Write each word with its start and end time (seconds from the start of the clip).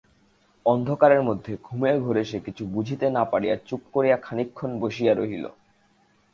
অন্ধকারের 0.65 1.21
মধ্যে 1.23 1.57
ঘুমের 1.63 1.95
ঘোরে 1.99 2.23
সে 2.25 2.39
কিছু 2.39 2.63
বুঝিতে 2.65 3.05
না 3.09 3.23
পারিয়া 3.25 3.55
চুপ 3.65 3.81
করিয়া 3.93 4.17
খানিকক্ষণ 4.17 4.71
বসিয়া 4.79 5.13
রহিল। 5.13 5.45